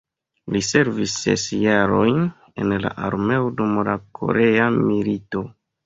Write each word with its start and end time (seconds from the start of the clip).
Li 0.53 0.61
servis 0.67 1.13
ses 1.25 1.43
jarojn 1.67 2.19
en 2.65 2.75
la 2.87 2.95
armeo 3.11 3.55
dum 3.63 3.79
la 3.93 3.99
Korea 4.21 4.71
milito. 4.85 5.51